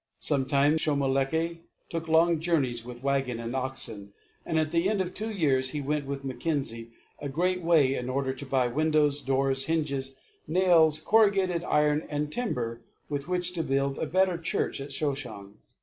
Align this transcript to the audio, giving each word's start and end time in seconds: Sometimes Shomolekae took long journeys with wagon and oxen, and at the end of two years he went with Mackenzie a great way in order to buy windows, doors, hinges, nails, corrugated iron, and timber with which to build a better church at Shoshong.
Sometimes 0.17 0.81
Shomolekae 0.81 1.59
took 1.87 2.07
long 2.07 2.39
journeys 2.39 2.83
with 2.83 3.03
wagon 3.03 3.39
and 3.39 3.55
oxen, 3.55 4.13
and 4.47 4.57
at 4.57 4.71
the 4.71 4.89
end 4.89 4.99
of 4.99 5.13
two 5.13 5.29
years 5.29 5.69
he 5.69 5.79
went 5.79 6.07
with 6.07 6.23
Mackenzie 6.25 6.89
a 7.19 7.29
great 7.29 7.61
way 7.61 7.93
in 7.93 8.09
order 8.09 8.33
to 8.33 8.45
buy 8.47 8.65
windows, 8.65 9.21
doors, 9.21 9.65
hinges, 9.67 10.15
nails, 10.47 10.99
corrugated 10.99 11.63
iron, 11.65 12.01
and 12.09 12.31
timber 12.31 12.81
with 13.09 13.27
which 13.27 13.53
to 13.53 13.61
build 13.61 13.99
a 13.99 14.07
better 14.07 14.39
church 14.39 14.81
at 14.81 14.91
Shoshong. 14.91 15.57